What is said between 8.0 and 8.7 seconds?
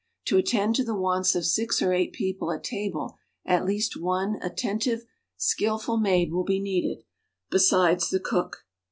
the cook.